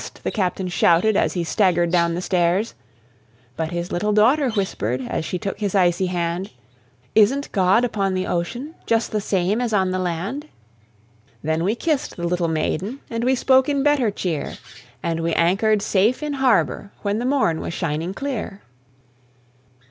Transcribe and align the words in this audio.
the 0.23 0.31
captain 0.31 0.67
shouted 0.67 1.15
As 1.15 1.33
he 1.33 1.43
staggered 1.43 1.91
down 1.91 2.15
the 2.15 2.23
stairs. 2.23 2.73
But 3.55 3.69
his 3.69 3.91
little 3.91 4.13
daughter 4.13 4.49
whispered, 4.49 4.99
As 5.07 5.23
she 5.25 5.37
took 5.37 5.59
his 5.59 5.75
icy 5.75 6.07
hand, 6.07 6.49
"Isn't 7.13 7.51
God 7.51 7.85
upon 7.85 8.15
the 8.15 8.25
ocean, 8.25 8.73
Just 8.87 9.11
the 9.11 9.21
same 9.21 9.61
as 9.61 9.73
on 9.73 9.91
the 9.91 9.99
land?" 9.99 10.47
Then 11.43 11.63
we 11.63 11.75
kissed 11.75 12.17
the 12.17 12.25
little 12.25 12.47
maiden. 12.47 12.99
And 13.11 13.23
we 13.23 13.35
spoke 13.35 13.69
in 13.69 13.83
better 13.83 14.09
cheer, 14.09 14.57
And 15.03 15.19
we 15.19 15.33
anchored 15.33 15.83
safe 15.83 16.23
in 16.23 16.33
harbour 16.33 16.89
When 17.03 17.19
the 17.19 17.25
morn 17.25 17.59
was 17.61 17.75
shining 17.75 18.15
clear. 18.15 18.63